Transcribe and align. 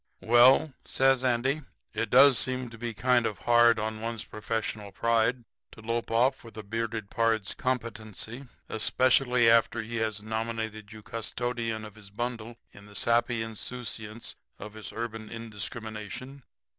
"'Well,' 0.19 0.73
says 0.83 1.23
Andy, 1.23 1.61
'it 1.93 2.09
does 2.09 2.39
seem 2.39 2.71
kind 2.71 3.27
of 3.27 3.37
hard 3.37 3.77
on 3.77 4.01
one's 4.01 4.23
professional 4.23 4.91
pride 4.91 5.43
to 5.73 5.81
lope 5.81 6.09
off 6.09 6.43
with 6.43 6.57
a 6.57 6.63
bearded 6.63 7.11
pard's 7.11 7.53
competency, 7.53 8.47
especially 8.67 9.47
after 9.47 9.83
he 9.83 9.97
has 9.97 10.23
nominated 10.23 10.91
you 10.91 11.03
custodian 11.03 11.85
of 11.85 11.93
his 11.93 12.09
bundle 12.09 12.55
in 12.71 12.87
the 12.87 12.95
sappy 12.95 13.43
insouciance 13.43 14.33
of 14.57 14.73
his 14.73 14.91
urban 14.91 15.29
indiscrimination. 15.29 16.41